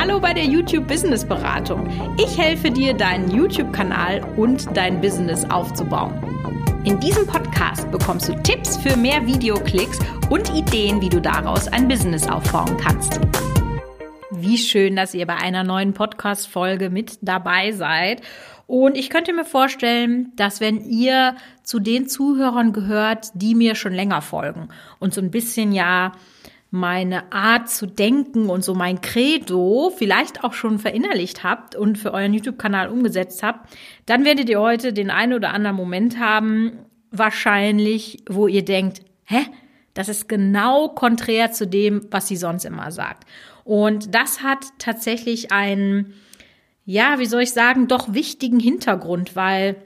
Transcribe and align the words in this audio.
Hallo 0.00 0.18
bei 0.18 0.32
der 0.32 0.46
YouTube 0.46 0.88
Business 0.88 1.26
Beratung. 1.26 1.86
Ich 2.16 2.38
helfe 2.38 2.70
dir, 2.70 2.94
deinen 2.94 3.30
YouTube-Kanal 3.30 4.22
und 4.38 4.74
dein 4.74 4.98
Business 4.98 5.44
aufzubauen. 5.50 6.14
In 6.84 6.98
diesem 7.00 7.26
Podcast 7.26 7.90
bekommst 7.90 8.26
du 8.26 8.34
Tipps 8.42 8.78
für 8.78 8.96
mehr 8.96 9.26
Videoklicks 9.26 9.98
und 10.30 10.48
Ideen, 10.54 11.02
wie 11.02 11.10
du 11.10 11.20
daraus 11.20 11.68
ein 11.68 11.86
Business 11.86 12.26
aufbauen 12.26 12.78
kannst. 12.78 13.20
Wie 14.30 14.56
schön, 14.56 14.96
dass 14.96 15.12
ihr 15.12 15.26
bei 15.26 15.36
einer 15.36 15.64
neuen 15.64 15.92
Podcast-Folge 15.92 16.88
mit 16.88 17.18
dabei 17.20 17.72
seid. 17.72 18.22
Und 18.66 18.96
ich 18.96 19.10
könnte 19.10 19.34
mir 19.34 19.44
vorstellen, 19.44 20.32
dass 20.36 20.62
wenn 20.62 20.82
ihr 20.82 21.36
zu 21.62 21.78
den 21.78 22.08
Zuhörern 22.08 22.72
gehört, 22.72 23.32
die 23.34 23.54
mir 23.54 23.74
schon 23.74 23.92
länger 23.92 24.22
folgen 24.22 24.70
und 24.98 25.12
so 25.12 25.20
ein 25.20 25.30
bisschen 25.30 25.72
ja 25.72 26.12
meine 26.70 27.32
Art 27.32 27.68
zu 27.68 27.86
denken 27.86 28.48
und 28.48 28.64
so 28.64 28.74
mein 28.74 29.00
Credo 29.00 29.92
vielleicht 29.96 30.44
auch 30.44 30.52
schon 30.52 30.78
verinnerlicht 30.78 31.42
habt 31.42 31.74
und 31.74 31.98
für 31.98 32.14
euren 32.14 32.32
YouTube-Kanal 32.32 32.88
umgesetzt 32.88 33.42
habt, 33.42 33.74
dann 34.06 34.24
werdet 34.24 34.48
ihr 34.48 34.60
heute 34.60 34.92
den 34.92 35.10
einen 35.10 35.32
oder 35.32 35.52
anderen 35.52 35.76
Moment 35.76 36.20
haben, 36.20 36.78
wahrscheinlich, 37.10 38.22
wo 38.28 38.46
ihr 38.46 38.64
denkt, 38.64 39.02
hä? 39.24 39.46
Das 39.94 40.08
ist 40.08 40.28
genau 40.28 40.88
konträr 40.88 41.50
zu 41.50 41.66
dem, 41.66 42.06
was 42.12 42.28
sie 42.28 42.36
sonst 42.36 42.64
immer 42.64 42.92
sagt. 42.92 43.24
Und 43.64 44.14
das 44.14 44.40
hat 44.40 44.64
tatsächlich 44.78 45.50
einen, 45.50 46.14
ja, 46.84 47.18
wie 47.18 47.26
soll 47.26 47.42
ich 47.42 47.52
sagen, 47.52 47.88
doch 47.88 48.14
wichtigen 48.14 48.60
Hintergrund, 48.60 49.34
weil 49.34 49.76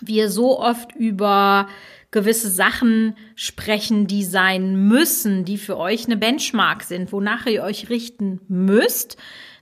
wir 0.00 0.30
so 0.30 0.58
oft 0.58 0.94
über 0.96 1.68
gewisse 2.10 2.50
Sachen 2.50 3.16
sprechen, 3.36 4.06
die 4.06 4.24
sein 4.24 4.88
müssen, 4.88 5.44
die 5.44 5.58
für 5.58 5.76
euch 5.76 6.06
eine 6.06 6.16
Benchmark 6.16 6.82
sind, 6.82 7.12
wonach 7.12 7.46
ihr 7.46 7.62
euch 7.62 7.88
richten 7.88 8.40
müsst, 8.48 9.16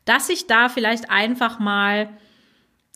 dass 0.04 0.28
ich 0.30 0.46
da 0.46 0.68
vielleicht 0.68 1.10
einfach 1.10 1.58
mal 1.58 2.08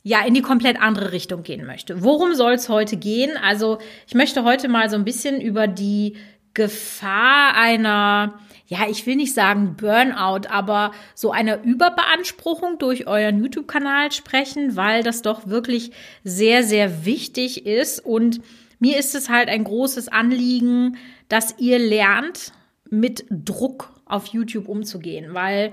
ja 0.02 0.24
in 0.24 0.34
die 0.34 0.42
komplett 0.42 0.80
andere 0.80 1.12
Richtung 1.12 1.42
gehen 1.42 1.66
möchte. 1.66 2.02
Worum 2.02 2.34
soll 2.34 2.54
es 2.54 2.68
heute 2.68 2.96
gehen? 2.96 3.36
Also 3.36 3.78
ich 4.06 4.14
möchte 4.14 4.42
heute 4.44 4.68
mal 4.68 4.88
so 4.90 4.96
ein 4.96 5.04
bisschen 5.04 5.40
über 5.40 5.66
die 5.66 6.16
Gefahr 6.54 7.54
einer, 7.54 8.40
ja, 8.66 8.88
ich 8.88 9.06
will 9.06 9.16
nicht 9.16 9.34
sagen 9.34 9.76
Burnout, 9.76 10.48
aber 10.48 10.92
so 11.14 11.30
einer 11.30 11.62
Überbeanspruchung 11.62 12.78
durch 12.78 13.06
euren 13.06 13.42
YouTube-Kanal 13.42 14.12
sprechen, 14.12 14.76
weil 14.76 15.02
das 15.02 15.22
doch 15.22 15.46
wirklich 15.46 15.92
sehr, 16.24 16.62
sehr 16.62 17.04
wichtig 17.04 17.66
ist 17.66 18.04
und 18.04 18.40
mir 18.82 18.98
ist 18.98 19.14
es 19.14 19.28
halt 19.28 19.48
ein 19.48 19.62
großes 19.62 20.08
Anliegen, 20.08 20.96
dass 21.28 21.54
ihr 21.58 21.78
lernt, 21.78 22.52
mit 22.90 23.24
Druck 23.30 23.92
auf 24.06 24.26
YouTube 24.26 24.68
umzugehen, 24.68 25.34
weil 25.34 25.72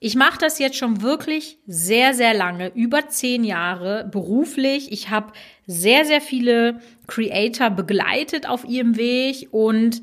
ich 0.00 0.16
mache 0.16 0.40
das 0.40 0.58
jetzt 0.58 0.76
schon 0.76 1.02
wirklich 1.02 1.58
sehr, 1.68 2.14
sehr 2.14 2.34
lange, 2.34 2.72
über 2.74 3.06
zehn 3.06 3.44
Jahre 3.44 4.08
beruflich. 4.10 4.90
Ich 4.90 5.08
habe 5.08 5.32
sehr, 5.68 6.04
sehr 6.04 6.20
viele 6.20 6.80
Creator 7.06 7.70
begleitet 7.70 8.48
auf 8.48 8.64
ihrem 8.64 8.96
Weg 8.96 9.46
und 9.52 10.02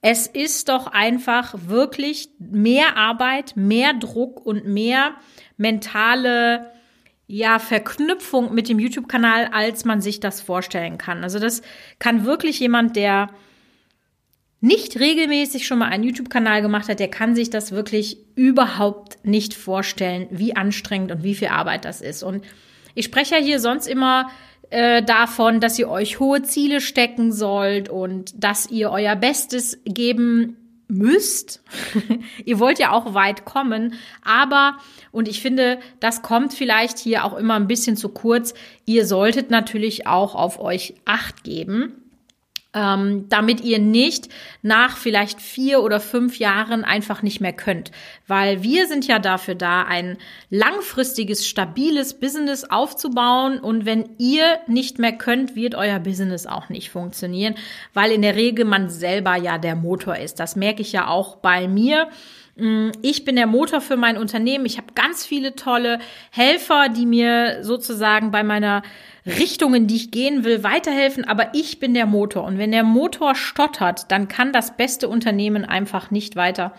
es 0.00 0.28
ist 0.28 0.68
doch 0.68 0.86
einfach 0.86 1.56
wirklich 1.66 2.28
mehr 2.38 2.96
Arbeit, 2.96 3.56
mehr 3.56 3.94
Druck 3.94 4.46
und 4.46 4.64
mehr 4.64 5.16
mentale 5.56 6.70
ja, 7.32 7.60
Verknüpfung 7.60 8.52
mit 8.54 8.68
dem 8.68 8.80
YouTube-Kanal, 8.80 9.50
als 9.52 9.84
man 9.84 10.00
sich 10.00 10.18
das 10.18 10.40
vorstellen 10.40 10.98
kann. 10.98 11.22
Also 11.22 11.38
das 11.38 11.62
kann 12.00 12.24
wirklich 12.24 12.58
jemand, 12.58 12.96
der 12.96 13.30
nicht 14.60 14.98
regelmäßig 14.98 15.64
schon 15.64 15.78
mal 15.78 15.90
einen 15.90 16.02
YouTube-Kanal 16.02 16.60
gemacht 16.60 16.88
hat, 16.88 16.98
der 16.98 17.08
kann 17.08 17.36
sich 17.36 17.48
das 17.48 17.70
wirklich 17.70 18.18
überhaupt 18.34 19.24
nicht 19.24 19.54
vorstellen, 19.54 20.26
wie 20.32 20.56
anstrengend 20.56 21.12
und 21.12 21.22
wie 21.22 21.36
viel 21.36 21.48
Arbeit 21.48 21.84
das 21.84 22.00
ist. 22.00 22.24
Und 22.24 22.44
ich 22.96 23.04
spreche 23.04 23.36
ja 23.36 23.40
hier 23.40 23.60
sonst 23.60 23.86
immer 23.86 24.28
äh, 24.70 25.00
davon, 25.00 25.60
dass 25.60 25.78
ihr 25.78 25.88
euch 25.88 26.18
hohe 26.18 26.42
Ziele 26.42 26.80
stecken 26.80 27.30
sollt 27.30 27.88
und 27.88 28.42
dass 28.42 28.68
ihr 28.68 28.90
euer 28.90 29.14
Bestes 29.14 29.78
geben 29.84 30.56
müsst. 30.90 31.62
ihr 32.44 32.58
wollt 32.58 32.78
ja 32.78 32.92
auch 32.92 33.14
weit 33.14 33.44
kommen, 33.44 33.94
aber, 34.22 34.78
und 35.12 35.28
ich 35.28 35.40
finde, 35.40 35.78
das 36.00 36.22
kommt 36.22 36.52
vielleicht 36.52 36.98
hier 36.98 37.24
auch 37.24 37.36
immer 37.36 37.54
ein 37.54 37.68
bisschen 37.68 37.96
zu 37.96 38.08
kurz, 38.08 38.54
ihr 38.86 39.06
solltet 39.06 39.50
natürlich 39.50 40.06
auch 40.06 40.34
auf 40.34 40.60
euch 40.60 40.94
acht 41.04 41.44
geben 41.44 41.99
ähm, 42.72 43.26
damit 43.28 43.62
ihr 43.62 43.80
nicht 43.80 44.28
nach 44.62 44.96
vielleicht 44.96 45.40
vier 45.40 45.82
oder 45.82 45.98
fünf 45.98 46.38
Jahren 46.38 46.84
einfach 46.84 47.22
nicht 47.22 47.40
mehr 47.40 47.52
könnt. 47.52 47.90
Weil 48.28 48.62
wir 48.62 48.86
sind 48.86 49.06
ja 49.06 49.18
dafür 49.18 49.56
da, 49.56 49.82
ein 49.82 50.18
langfristiges, 50.50 51.46
stabiles 51.46 52.20
Business 52.20 52.64
aufzubauen. 52.64 53.58
Und 53.58 53.86
wenn 53.86 54.10
ihr 54.18 54.60
nicht 54.68 54.98
mehr 54.98 55.12
könnt, 55.12 55.56
wird 55.56 55.74
euer 55.74 55.98
Business 55.98 56.46
auch 56.46 56.68
nicht 56.68 56.90
funktionieren, 56.90 57.56
weil 57.92 58.12
in 58.12 58.22
der 58.22 58.36
Regel 58.36 58.64
man 58.64 58.88
selber 58.88 59.34
ja 59.36 59.58
der 59.58 59.74
Motor 59.74 60.16
ist. 60.16 60.38
Das 60.38 60.54
merke 60.54 60.82
ich 60.82 60.92
ja 60.92 61.08
auch 61.08 61.36
bei 61.36 61.66
mir. 61.66 62.08
Mm, 62.60 62.90
ich 63.02 63.24
bin 63.24 63.36
der 63.36 63.46
Motor 63.46 63.80
für 63.80 63.96
mein 63.96 64.18
Unternehmen. 64.18 64.66
Ich 64.66 64.76
habe 64.76 64.92
ganz 64.94 65.24
viele 65.24 65.56
tolle 65.56 65.98
Helfer, 66.30 66.88
die 66.88 67.06
mir 67.06 67.64
sozusagen 67.64 68.30
bei 68.30 68.42
meiner 68.42 68.82
Richtung, 69.26 69.74
in 69.74 69.86
die 69.86 69.96
ich 69.96 70.10
gehen 70.10 70.44
will, 70.44 70.62
weiterhelfen. 70.62 71.24
Aber 71.24 71.54
ich 71.54 71.80
bin 71.80 71.94
der 71.94 72.06
Motor. 72.06 72.44
Und 72.44 72.58
wenn 72.58 72.72
der 72.72 72.84
Motor 72.84 73.34
stottert, 73.34 74.10
dann 74.12 74.28
kann 74.28 74.52
das 74.52 74.76
beste 74.76 75.08
Unternehmen 75.08 75.64
einfach 75.64 76.10
nicht 76.10 76.36
weiter 76.36 76.74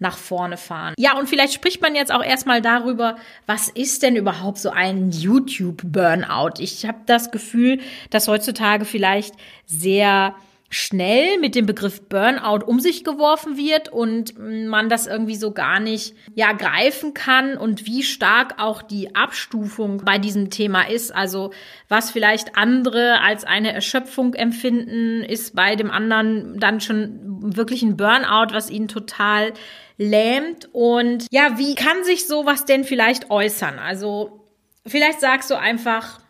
nach 0.00 0.16
vorne 0.16 0.56
fahren. 0.56 0.94
Ja, 0.98 1.18
und 1.18 1.28
vielleicht 1.28 1.52
spricht 1.52 1.82
man 1.82 1.94
jetzt 1.94 2.10
auch 2.10 2.24
erstmal 2.24 2.62
darüber, 2.62 3.16
was 3.46 3.68
ist 3.68 4.02
denn 4.02 4.16
überhaupt 4.16 4.58
so 4.58 4.70
ein 4.70 5.10
YouTube-Burnout? 5.10 6.54
Ich 6.58 6.86
habe 6.86 7.00
das 7.04 7.30
Gefühl, 7.30 7.80
dass 8.08 8.26
heutzutage 8.26 8.86
vielleicht 8.86 9.34
sehr 9.66 10.34
schnell 10.72 11.38
mit 11.38 11.56
dem 11.56 11.66
Begriff 11.66 12.08
Burnout 12.08 12.64
um 12.64 12.78
sich 12.78 13.02
geworfen 13.02 13.56
wird 13.56 13.88
und 13.88 14.38
man 14.38 14.88
das 14.88 15.08
irgendwie 15.08 15.34
so 15.34 15.50
gar 15.50 15.80
nicht 15.80 16.14
ja 16.34 16.52
greifen 16.52 17.12
kann 17.12 17.56
und 17.56 17.86
wie 17.86 18.04
stark 18.04 18.54
auch 18.58 18.80
die 18.80 19.16
Abstufung 19.16 20.04
bei 20.04 20.18
diesem 20.18 20.48
Thema 20.48 20.82
ist. 20.82 21.12
Also 21.12 21.52
was 21.88 22.12
vielleicht 22.12 22.56
andere 22.56 23.20
als 23.20 23.44
eine 23.44 23.72
Erschöpfung 23.72 24.34
empfinden, 24.34 25.24
ist 25.24 25.56
bei 25.56 25.74
dem 25.74 25.90
anderen 25.90 26.60
dann 26.60 26.80
schon 26.80 27.18
wirklich 27.56 27.82
ein 27.82 27.96
Burnout, 27.96 28.54
was 28.54 28.70
ihn 28.70 28.86
total 28.86 29.52
lähmt. 29.98 30.68
Und 30.72 31.26
ja, 31.32 31.58
wie 31.58 31.74
kann 31.74 32.04
sich 32.04 32.28
sowas 32.28 32.64
denn 32.64 32.84
vielleicht 32.84 33.28
äußern? 33.28 33.80
Also 33.80 34.46
vielleicht 34.86 35.18
sagst 35.18 35.50
du 35.50 35.58
einfach, 35.58 36.20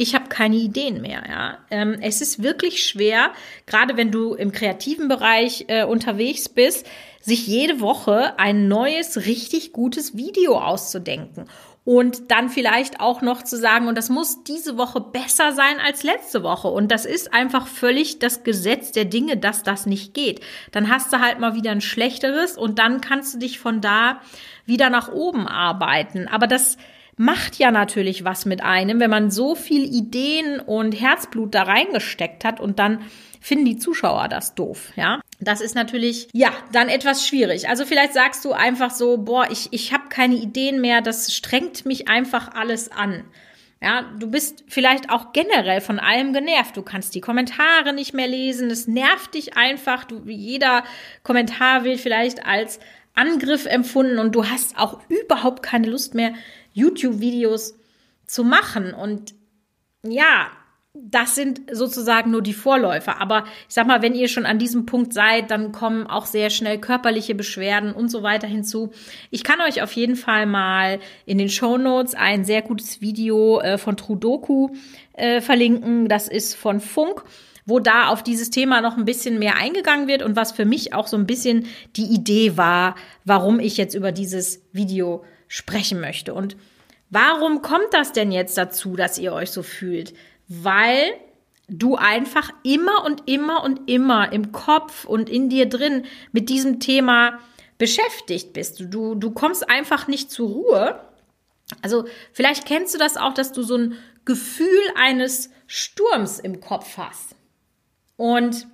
ich 0.00 0.14
habe 0.14 0.28
keine 0.30 0.56
Ideen 0.56 1.02
mehr. 1.02 1.22
Ja. 1.28 1.58
Ähm, 1.70 1.98
es 2.00 2.22
ist 2.22 2.42
wirklich 2.42 2.86
schwer, 2.86 3.32
gerade 3.66 3.98
wenn 3.98 4.10
du 4.10 4.32
im 4.32 4.50
kreativen 4.50 5.08
Bereich 5.08 5.66
äh, 5.68 5.84
unterwegs 5.84 6.48
bist, 6.48 6.86
sich 7.20 7.46
jede 7.46 7.80
Woche 7.80 8.38
ein 8.38 8.66
neues, 8.66 9.26
richtig 9.26 9.74
gutes 9.74 10.16
Video 10.16 10.58
auszudenken. 10.58 11.44
Und 11.84 12.30
dann 12.30 12.48
vielleicht 12.48 13.00
auch 13.00 13.20
noch 13.20 13.42
zu 13.42 13.58
sagen, 13.58 13.88
und 13.88 13.98
das 13.98 14.08
muss 14.08 14.42
diese 14.44 14.78
Woche 14.78 15.02
besser 15.02 15.52
sein 15.52 15.78
als 15.80 16.02
letzte 16.02 16.42
Woche. 16.42 16.68
Und 16.68 16.90
das 16.90 17.04
ist 17.04 17.34
einfach 17.34 17.66
völlig 17.66 18.18
das 18.18 18.42
Gesetz 18.42 18.92
der 18.92 19.04
Dinge, 19.04 19.36
dass 19.36 19.64
das 19.64 19.84
nicht 19.84 20.14
geht. 20.14 20.40
Dann 20.72 20.88
hast 20.88 21.12
du 21.12 21.20
halt 21.20 21.40
mal 21.40 21.54
wieder 21.54 21.72
ein 21.72 21.80
schlechteres 21.82 22.56
und 22.56 22.78
dann 22.78 23.02
kannst 23.02 23.34
du 23.34 23.38
dich 23.38 23.58
von 23.58 23.82
da 23.82 24.20
wieder 24.64 24.88
nach 24.88 25.12
oben 25.12 25.46
arbeiten. 25.46 26.26
Aber 26.26 26.46
das, 26.46 26.78
macht 27.20 27.58
ja 27.58 27.70
natürlich 27.70 28.24
was 28.24 28.46
mit 28.46 28.62
einem, 28.62 28.98
wenn 28.98 29.10
man 29.10 29.30
so 29.30 29.54
viel 29.54 29.84
Ideen 29.84 30.58
und 30.58 30.92
Herzblut 30.92 31.54
da 31.54 31.64
reingesteckt 31.64 32.46
hat 32.46 32.60
und 32.60 32.78
dann 32.78 33.02
finden 33.42 33.66
die 33.66 33.76
Zuschauer 33.76 34.28
das 34.28 34.54
doof, 34.54 34.92
ja? 34.96 35.20
Das 35.38 35.60
ist 35.60 35.74
natürlich, 35.74 36.28
ja, 36.32 36.50
dann 36.72 36.88
etwas 36.88 37.26
schwierig. 37.26 37.68
Also 37.68 37.84
vielleicht 37.84 38.14
sagst 38.14 38.42
du 38.46 38.52
einfach 38.52 38.90
so, 38.90 39.18
boah, 39.18 39.46
ich, 39.50 39.68
ich 39.70 39.92
habe 39.92 40.08
keine 40.08 40.36
Ideen 40.36 40.80
mehr, 40.80 41.02
das 41.02 41.34
strengt 41.34 41.84
mich 41.84 42.08
einfach 42.08 42.54
alles 42.54 42.90
an. 42.90 43.24
Ja, 43.82 44.10
du 44.18 44.30
bist 44.30 44.64
vielleicht 44.68 45.10
auch 45.10 45.32
generell 45.34 45.82
von 45.82 45.98
allem 45.98 46.32
genervt. 46.32 46.76
Du 46.76 46.82
kannst 46.82 47.14
die 47.14 47.20
Kommentare 47.20 47.92
nicht 47.94 48.14
mehr 48.14 48.28
lesen. 48.28 48.70
Es 48.70 48.86
nervt 48.86 49.34
dich 49.34 49.56
einfach. 49.56 50.04
Du, 50.04 50.22
jeder 50.26 50.84
Kommentar 51.22 51.84
wird 51.84 51.98
vielleicht 51.98 52.46
als 52.46 52.78
Angriff 53.14 53.66
empfunden 53.66 54.18
und 54.18 54.34
du 54.34 54.46
hast 54.46 54.78
auch 54.78 55.00
überhaupt 55.08 55.62
keine 55.62 55.88
Lust 55.88 56.14
mehr, 56.14 56.32
YouTube-Videos 56.72 57.74
zu 58.26 58.44
machen. 58.44 58.94
Und 58.94 59.34
ja, 60.02 60.50
das 60.94 61.36
sind 61.36 61.60
sozusagen 61.70 62.30
nur 62.30 62.42
die 62.42 62.52
Vorläufer. 62.52 63.20
Aber 63.20 63.44
ich 63.68 63.74
sag 63.74 63.86
mal, 63.86 64.02
wenn 64.02 64.14
ihr 64.14 64.28
schon 64.28 64.46
an 64.46 64.58
diesem 64.58 64.86
Punkt 64.86 65.12
seid, 65.12 65.50
dann 65.50 65.70
kommen 65.72 66.06
auch 66.06 66.26
sehr 66.26 66.50
schnell 66.50 66.78
körperliche 66.78 67.34
Beschwerden 67.34 67.92
und 67.92 68.08
so 68.08 68.22
weiter 68.22 68.48
hinzu. 68.48 68.90
Ich 69.30 69.44
kann 69.44 69.60
euch 69.60 69.82
auf 69.82 69.92
jeden 69.92 70.16
Fall 70.16 70.46
mal 70.46 70.98
in 71.26 71.38
den 71.38 71.48
Show 71.48 71.78
Notes 71.78 72.14
ein 72.14 72.44
sehr 72.44 72.62
gutes 72.62 73.00
Video 73.00 73.60
äh, 73.60 73.78
von 73.78 73.96
Trudoku 73.96 74.70
äh, 75.12 75.40
verlinken. 75.40 76.08
Das 76.08 76.28
ist 76.28 76.54
von 76.54 76.80
Funk 76.80 77.24
wo 77.66 77.78
da 77.78 78.08
auf 78.08 78.24
dieses 78.24 78.50
Thema 78.50 78.80
noch 78.80 78.96
ein 78.96 79.04
bisschen 79.04 79.38
mehr 79.38 79.56
eingegangen 79.56 80.08
wird 80.08 80.22
und 80.22 80.34
was 80.34 80.50
für 80.50 80.64
mich 80.64 80.92
auch 80.92 81.06
so 81.06 81.16
ein 81.16 81.26
bisschen 81.26 81.66
die 81.94 82.06
Idee 82.06 82.56
war, 82.56 82.96
warum 83.24 83.60
ich 83.60 83.76
jetzt 83.76 83.94
über 83.94 84.10
dieses 84.10 84.62
Video 84.72 85.22
sprechen 85.50 86.00
möchte. 86.00 86.32
Und 86.32 86.56
warum 87.10 87.60
kommt 87.60 87.92
das 87.92 88.12
denn 88.12 88.30
jetzt 88.30 88.56
dazu, 88.56 88.94
dass 88.94 89.18
ihr 89.18 89.32
euch 89.32 89.50
so 89.50 89.64
fühlt? 89.64 90.14
Weil 90.46 91.12
du 91.68 91.96
einfach 91.96 92.50
immer 92.62 93.04
und 93.04 93.28
immer 93.28 93.64
und 93.64 93.90
immer 93.90 94.32
im 94.32 94.52
Kopf 94.52 95.04
und 95.04 95.28
in 95.28 95.48
dir 95.48 95.68
drin 95.68 96.04
mit 96.30 96.48
diesem 96.48 96.78
Thema 96.78 97.40
beschäftigt 97.78 98.52
bist. 98.52 98.84
Du, 98.88 99.16
du 99.16 99.32
kommst 99.32 99.68
einfach 99.68 100.06
nicht 100.06 100.30
zur 100.30 100.50
Ruhe. 100.50 101.00
Also 101.82 102.04
vielleicht 102.32 102.64
kennst 102.64 102.94
du 102.94 102.98
das 102.98 103.16
auch, 103.16 103.34
dass 103.34 103.52
du 103.52 103.62
so 103.62 103.76
ein 103.76 103.94
Gefühl 104.24 104.80
eines 104.94 105.50
Sturms 105.66 106.38
im 106.38 106.60
Kopf 106.60 106.96
hast. 106.96 107.34
Und 108.16 108.68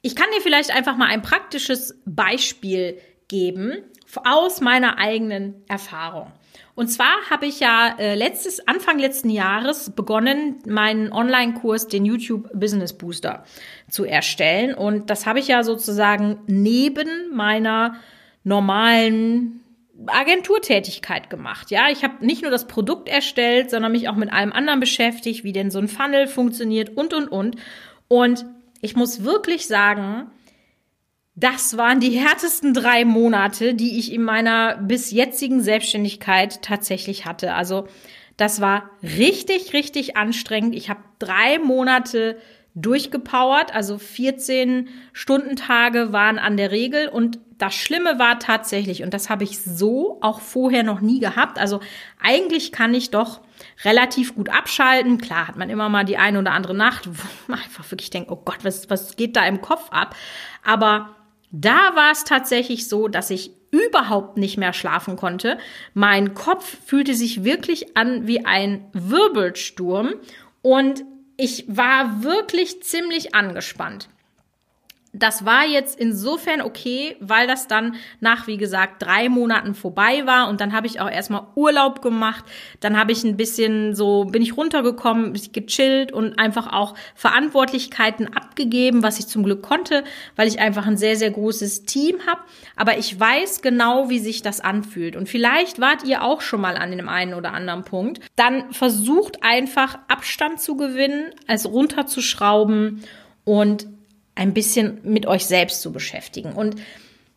ich 0.00 0.16
kann 0.16 0.28
dir 0.34 0.40
vielleicht 0.40 0.70
einfach 0.70 0.96
mal 0.96 1.08
ein 1.08 1.20
praktisches 1.20 1.98
Beispiel 2.06 2.98
geben 3.28 3.84
aus 4.24 4.60
meiner 4.60 4.98
eigenen 4.98 5.62
Erfahrung. 5.68 6.32
Und 6.74 6.88
zwar 6.88 7.14
habe 7.28 7.46
ich 7.46 7.60
ja 7.60 7.96
äh, 7.98 8.14
letztes, 8.14 8.66
Anfang 8.66 8.98
letzten 8.98 9.28
Jahres 9.28 9.90
begonnen, 9.90 10.56
meinen 10.66 11.12
Online-Kurs, 11.12 11.88
den 11.88 12.04
YouTube 12.04 12.48
Business 12.54 12.92
Booster, 12.92 13.44
zu 13.88 14.04
erstellen. 14.04 14.74
Und 14.74 15.10
das 15.10 15.26
habe 15.26 15.40
ich 15.40 15.48
ja 15.48 15.62
sozusagen 15.62 16.38
neben 16.46 17.34
meiner 17.34 17.96
normalen 18.44 19.60
Agenturtätigkeit 20.06 21.28
gemacht. 21.28 21.70
Ja, 21.70 21.90
ich 21.90 22.02
habe 22.02 22.24
nicht 22.24 22.42
nur 22.42 22.50
das 22.50 22.66
Produkt 22.66 23.08
erstellt, 23.08 23.70
sondern 23.70 23.92
mich 23.92 24.08
auch 24.08 24.16
mit 24.16 24.32
allem 24.32 24.52
anderen 24.52 24.80
beschäftigt, 24.80 25.44
wie 25.44 25.52
denn 25.52 25.70
so 25.70 25.78
ein 25.78 25.88
Funnel 25.88 26.26
funktioniert 26.26 26.96
und, 26.96 27.12
und, 27.12 27.28
und. 27.28 27.56
Und 28.08 28.46
ich 28.80 28.96
muss 28.96 29.24
wirklich 29.24 29.66
sagen, 29.66 30.30
das 31.34 31.76
waren 31.76 32.00
die 32.00 32.18
härtesten 32.18 32.74
drei 32.74 33.04
Monate, 33.04 33.74
die 33.74 33.98
ich 33.98 34.12
in 34.12 34.22
meiner 34.22 34.76
bis 34.76 35.10
jetzigen 35.10 35.62
Selbstständigkeit 35.62 36.62
tatsächlich 36.62 37.24
hatte. 37.24 37.54
Also 37.54 37.86
das 38.36 38.60
war 38.60 38.90
richtig, 39.02 39.72
richtig 39.72 40.16
anstrengend. 40.16 40.74
Ich 40.74 40.90
habe 40.90 41.00
drei 41.18 41.58
Monate 41.58 42.38
durchgepowert, 42.74 43.74
also 43.74 43.98
14 43.98 44.88
Stundentage 45.12 46.12
waren 46.12 46.38
an 46.38 46.56
der 46.56 46.70
Regel 46.70 47.08
und 47.08 47.38
das 47.58 47.74
Schlimme 47.74 48.18
war 48.18 48.38
tatsächlich, 48.38 49.02
und 49.02 49.12
das 49.12 49.28
habe 49.28 49.44
ich 49.44 49.60
so 49.60 50.18
auch 50.22 50.40
vorher 50.40 50.82
noch 50.82 51.00
nie 51.00 51.20
gehabt, 51.20 51.58
also 51.58 51.80
eigentlich 52.18 52.72
kann 52.72 52.94
ich 52.94 53.10
doch 53.10 53.40
relativ 53.84 54.34
gut 54.34 54.48
abschalten. 54.48 55.18
Klar 55.18 55.48
hat 55.48 55.56
man 55.56 55.68
immer 55.68 55.90
mal 55.90 56.04
die 56.04 56.16
eine 56.16 56.38
oder 56.38 56.52
andere 56.52 56.74
Nacht, 56.74 57.06
wo 57.06 57.22
man 57.48 57.60
einfach 57.64 57.90
wirklich 57.90 58.10
denkt, 58.10 58.30
oh 58.30 58.40
Gott, 58.42 58.58
was, 58.62 58.88
was 58.88 59.16
geht 59.16 59.36
da 59.36 59.44
im 59.46 59.60
Kopf 59.60 59.90
ab? 59.90 60.14
Aber 60.64 61.16
da 61.50 61.94
war 61.94 62.12
es 62.12 62.24
tatsächlich 62.24 62.88
so, 62.88 63.08
dass 63.08 63.30
ich 63.30 63.52
überhaupt 63.70 64.36
nicht 64.36 64.56
mehr 64.56 64.72
schlafen 64.72 65.16
konnte. 65.16 65.58
Mein 65.94 66.34
Kopf 66.34 66.76
fühlte 66.86 67.14
sich 67.14 67.44
wirklich 67.44 67.96
an 67.96 68.26
wie 68.26 68.44
ein 68.44 68.84
Wirbelsturm 68.92 70.14
und 70.62 71.04
ich 71.36 71.64
war 71.68 72.22
wirklich 72.22 72.82
ziemlich 72.82 73.34
angespannt 73.34 74.08
das 75.12 75.44
war 75.44 75.66
jetzt 75.66 75.98
insofern 75.98 76.60
okay, 76.60 77.16
weil 77.18 77.48
das 77.48 77.66
dann 77.66 77.96
nach, 78.20 78.46
wie 78.46 78.56
gesagt, 78.56 79.02
drei 79.02 79.28
Monaten 79.28 79.74
vorbei 79.74 80.24
war 80.24 80.48
und 80.48 80.60
dann 80.60 80.72
habe 80.72 80.86
ich 80.86 81.00
auch 81.00 81.10
erstmal 81.10 81.46
Urlaub 81.56 82.00
gemacht. 82.00 82.44
Dann 82.78 82.96
habe 82.96 83.10
ich 83.10 83.24
ein 83.24 83.36
bisschen 83.36 83.96
so, 83.96 84.24
bin 84.24 84.40
ich 84.40 84.56
runtergekommen, 84.56 85.36
gechillt 85.52 86.12
und 86.12 86.38
einfach 86.38 86.72
auch 86.72 86.94
Verantwortlichkeiten 87.16 88.36
abgegeben, 88.36 89.02
was 89.02 89.18
ich 89.18 89.26
zum 89.26 89.42
Glück 89.42 89.62
konnte, 89.62 90.04
weil 90.36 90.46
ich 90.46 90.60
einfach 90.60 90.86
ein 90.86 90.96
sehr, 90.96 91.16
sehr 91.16 91.30
großes 91.30 91.86
Team 91.86 92.18
habe. 92.26 92.42
Aber 92.76 92.96
ich 92.96 93.18
weiß 93.18 93.62
genau, 93.62 94.10
wie 94.10 94.20
sich 94.20 94.42
das 94.42 94.60
anfühlt. 94.60 95.16
Und 95.16 95.28
vielleicht 95.28 95.80
wart 95.80 96.04
ihr 96.04 96.22
auch 96.22 96.40
schon 96.40 96.60
mal 96.60 96.76
an 96.76 96.96
dem 96.96 97.08
einen 97.08 97.34
oder 97.34 97.52
anderen 97.52 97.82
Punkt. 97.82 98.20
Dann 98.36 98.72
versucht 98.72 99.42
einfach 99.42 99.98
Abstand 100.06 100.60
zu 100.60 100.76
gewinnen, 100.76 101.32
also 101.48 101.70
runterzuschrauben 101.70 103.02
und 103.44 103.86
ein 104.40 104.54
bisschen 104.54 105.00
mit 105.02 105.26
euch 105.26 105.44
selbst 105.44 105.82
zu 105.82 105.92
beschäftigen. 105.92 106.54
Und 106.54 106.76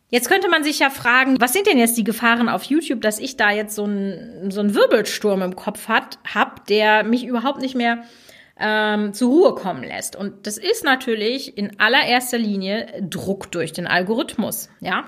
Jetzt 0.09 0.29
könnte 0.29 0.47
man 0.47 0.63
sich 0.63 0.77
ja 0.77 0.91
fragen, 0.91 1.41
was 1.41 1.53
sind 1.53 1.65
denn 1.65 1.79
jetzt 1.79 1.97
die 1.97 2.03
Gefahren 2.03 2.47
auf 2.47 2.65
YouTube, 2.65 3.01
dass 3.01 3.17
ich 3.17 3.35
da 3.35 3.49
jetzt 3.49 3.73
so 3.73 3.85
einen, 3.85 4.51
so 4.51 4.59
einen 4.59 4.75
Wirbelsturm 4.75 5.41
im 5.41 5.55
Kopf 5.55 5.87
hat, 5.87 6.19
hab, 6.31 6.67
der 6.67 7.03
mich 7.03 7.25
überhaupt 7.25 7.59
nicht 7.61 7.73
mehr 7.73 8.03
ähm, 8.59 9.15
zur 9.15 9.29
Ruhe 9.31 9.55
kommen 9.55 9.83
lässt. 9.83 10.15
Und 10.15 10.45
das 10.45 10.59
ist 10.59 10.83
natürlich 10.83 11.57
in 11.57 11.79
allererster 11.79 12.37
Linie 12.37 12.93
Druck 13.01 13.51
durch 13.51 13.73
den 13.73 13.87
Algorithmus, 13.87 14.69
ja. 14.81 15.05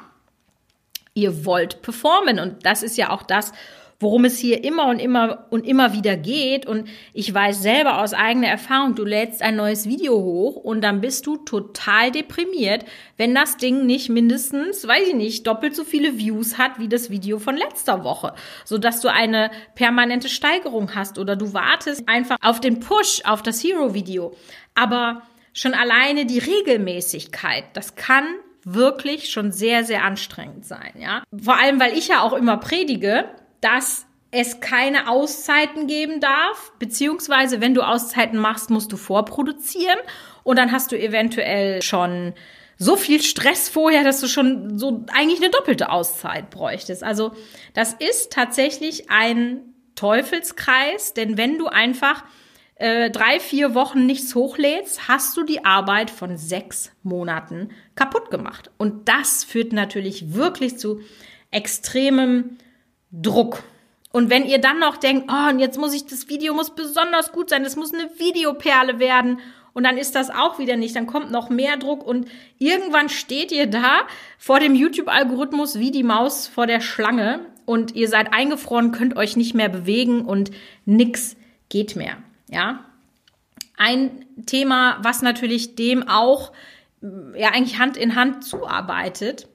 Ihr 1.13 1.45
wollt 1.45 1.83
performen 1.83 2.39
und 2.39 2.65
das 2.65 2.81
ist 2.81 2.97
ja 2.97 3.11
auch 3.11 3.21
das, 3.21 3.51
worum 3.99 4.25
es 4.25 4.37
hier 4.37 4.63
immer 4.63 4.87
und 4.87 4.99
immer 4.99 5.47
und 5.49 5.65
immer 5.65 5.93
wieder 5.93 6.17
geht. 6.17 6.65
Und 6.65 6.87
ich 7.13 7.33
weiß 7.33 7.61
selber 7.61 8.01
aus 8.01 8.13
eigener 8.13 8.47
Erfahrung, 8.47 8.95
du 8.95 9.05
lädst 9.05 9.41
ein 9.41 9.55
neues 9.55 9.87
Video 9.87 10.13
hoch 10.13 10.55
und 10.55 10.81
dann 10.81 11.01
bist 11.01 11.25
du 11.27 11.37
total 11.37 12.11
deprimiert, 12.11 12.85
wenn 13.17 13.33
das 13.33 13.57
Ding 13.57 13.85
nicht 13.85 14.09
mindestens, 14.09 14.87
weiß 14.87 15.09
ich 15.09 15.15
nicht, 15.15 15.47
doppelt 15.47 15.75
so 15.75 15.83
viele 15.83 16.17
Views 16.17 16.57
hat 16.57 16.79
wie 16.79 16.89
das 16.89 17.09
Video 17.09 17.39
von 17.39 17.55
letzter 17.55 18.03
Woche, 18.03 18.33
so 18.65 18.77
dass 18.77 19.01
du 19.01 19.11
eine 19.11 19.51
permanente 19.75 20.29
Steigerung 20.29 20.95
hast 20.95 21.17
oder 21.17 21.35
du 21.35 21.53
wartest 21.53 22.07
einfach 22.07 22.37
auf 22.41 22.59
den 22.59 22.79
Push 22.79 23.21
auf 23.25 23.41
das 23.41 23.63
Hero 23.63 23.93
Video. 23.93 24.35
Aber 24.73 25.21
schon 25.53 25.73
alleine 25.73 26.25
die 26.25 26.39
Regelmäßigkeit, 26.39 27.63
das 27.73 27.95
kann 27.95 28.25
wirklich 28.65 29.29
schon 29.29 29.51
sehr, 29.51 29.83
sehr 29.83 30.03
anstrengend 30.03 30.65
sein, 30.65 30.93
ja. 30.99 31.23
Vor 31.39 31.57
allem, 31.57 31.79
weil 31.79 31.97
ich 31.97 32.07
ja 32.07 32.21
auch 32.21 32.33
immer 32.33 32.57
predige, 32.57 33.25
dass 33.61 34.05
es 34.31 34.59
keine 34.59 35.09
Auszeiten 35.09 35.87
geben 35.87 36.19
darf, 36.19 36.73
beziehungsweise 36.77 37.61
wenn 37.61 37.73
du 37.73 37.81
Auszeiten 37.81 38.37
machst, 38.37 38.69
musst 38.69 38.91
du 38.91 38.97
vorproduzieren 38.97 39.97
und 40.43 40.57
dann 40.57 40.71
hast 40.71 40.91
du 40.91 40.99
eventuell 40.99 41.81
schon 41.81 42.33
so 42.77 42.97
viel 42.97 43.21
Stress 43.21 43.69
vorher, 43.69 44.03
dass 44.03 44.19
du 44.19 44.27
schon 44.27 44.77
so 44.77 45.05
eigentlich 45.13 45.41
eine 45.41 45.51
doppelte 45.51 45.89
Auszeit 45.89 46.49
bräuchtest. 46.49 47.03
Also 47.03 47.31
das 47.73 47.93
ist 47.93 48.33
tatsächlich 48.33 49.09
ein 49.09 49.61
Teufelskreis, 49.95 51.13
denn 51.13 51.37
wenn 51.37 51.57
du 51.57 51.67
einfach 51.67 52.25
äh, 52.75 53.09
drei, 53.09 53.39
vier 53.39 53.73
Wochen 53.73 54.05
nichts 54.05 54.35
hochlädst, 54.35 55.07
hast 55.07 55.37
du 55.37 55.43
die 55.43 55.63
Arbeit 55.63 56.11
von 56.11 56.35
sechs 56.35 56.91
Monaten 57.03 57.69
kaputt 57.95 58.29
gemacht. 58.29 58.69
Und 58.77 59.07
das 59.07 59.45
führt 59.45 59.71
natürlich 59.71 60.33
wirklich 60.33 60.77
zu 60.77 60.99
extremem 61.51 62.57
Druck. 63.21 63.63
Und 64.11 64.29
wenn 64.29 64.45
ihr 64.45 64.59
dann 64.59 64.79
noch 64.79 64.97
denkt, 64.97 65.29
oh, 65.29 65.49
und 65.49 65.59
jetzt 65.59 65.77
muss 65.77 65.93
ich, 65.93 66.05
das 66.05 66.29
Video 66.29 66.53
muss 66.53 66.73
besonders 66.73 67.31
gut 67.31 67.49
sein, 67.49 67.63
das 67.63 67.75
muss 67.75 67.93
eine 67.93 68.09
Videoperle 68.17 68.99
werden. 68.99 69.39
Und 69.73 69.83
dann 69.83 69.97
ist 69.97 70.15
das 70.15 70.29
auch 70.29 70.57
wieder 70.57 70.77
nicht. 70.77 70.95
Dann 70.95 71.05
kommt 71.05 71.31
noch 71.31 71.49
mehr 71.49 71.75
Druck 71.75 72.05
und 72.05 72.29
irgendwann 72.57 73.09
steht 73.09 73.51
ihr 73.51 73.67
da 73.67 74.07
vor 74.37 74.61
dem 74.61 74.73
YouTube-Algorithmus 74.73 75.79
wie 75.79 75.91
die 75.91 76.03
Maus 76.03 76.47
vor 76.47 76.65
der 76.65 76.79
Schlange 76.79 77.41
und 77.65 77.95
ihr 77.95 78.07
seid 78.07 78.33
eingefroren, 78.33 78.91
könnt 78.91 79.17
euch 79.17 79.35
nicht 79.35 79.53
mehr 79.53 79.69
bewegen 79.69 80.21
und 80.21 80.51
nix 80.85 81.35
geht 81.67 81.95
mehr. 81.95 82.17
Ja. 82.49 82.85
Ein 83.75 84.25
Thema, 84.45 84.99
was 85.01 85.21
natürlich 85.21 85.75
dem 85.75 86.07
auch 86.07 86.53
ja 87.35 87.49
eigentlich 87.49 87.79
Hand 87.79 87.97
in 87.97 88.15
Hand 88.15 88.45
zuarbeitet, 88.45 89.47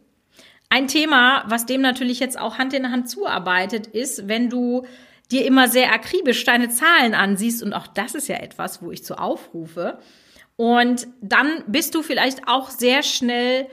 ein 0.71 0.87
Thema, 0.89 1.45
was 1.47 1.67
dem 1.67 1.83
natürlich 1.83 2.21
jetzt 2.21 2.39
auch 2.39 2.59
Hand 2.59 2.73
in 2.73 2.91
Hand 2.91 3.11
zuarbeitet, 3.11 3.89
ist, 3.89 4.29
wenn 4.29 4.49
du 4.49 4.87
dir 5.31 5.45
immer 5.45 5.69
sehr 5.69 5.93
akribisch 5.93 6.45
deine 6.45 6.71
Zahlen 6.71 7.15
ansiehst, 7.15 7.63
und 7.63 7.73
auch 7.73 7.87
das 7.87 8.15
ist 8.15 8.29
ja 8.29 8.37
etwas, 8.37 8.83
wo 8.83 8.91
ich 8.91 9.05
zu 9.05 9.19
aufrufe, 9.19 9.99
und 10.57 11.09
dann 11.21 11.65
bist 11.67 11.95
du 11.95 12.03
vielleicht 12.03 12.47
auch 12.47 12.71
sehr 12.71 13.03
schnell 13.03 13.67